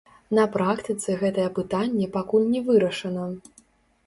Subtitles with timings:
[0.37, 3.29] На практыцы гэтае пытанне пакуль не вырашана.